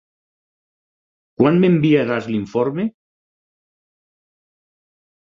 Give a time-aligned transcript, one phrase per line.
[1.41, 2.85] Quan m'enviaràs l'informe?